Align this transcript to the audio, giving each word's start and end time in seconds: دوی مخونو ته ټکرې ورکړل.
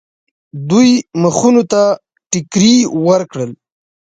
دوی 0.69 0.89
مخونو 1.21 1.63
ته 1.71 1.81
ټکرې 2.31 2.75
ورکړل. 3.07 3.51